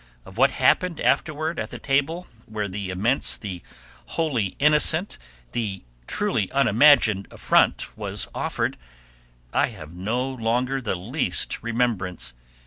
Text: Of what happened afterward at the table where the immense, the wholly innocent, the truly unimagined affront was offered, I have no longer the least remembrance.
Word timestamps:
Of 0.25 0.35
what 0.35 0.49
happened 0.49 0.99
afterward 0.99 1.59
at 1.59 1.69
the 1.69 1.77
table 1.77 2.25
where 2.47 2.67
the 2.67 2.89
immense, 2.89 3.37
the 3.37 3.61
wholly 4.17 4.55
innocent, 4.57 5.19
the 5.51 5.83
truly 6.07 6.51
unimagined 6.53 7.27
affront 7.29 7.95
was 7.95 8.27
offered, 8.33 8.77
I 9.53 9.67
have 9.67 9.93
no 9.93 10.27
longer 10.27 10.81
the 10.81 10.95
least 10.95 11.61
remembrance. 11.61 12.33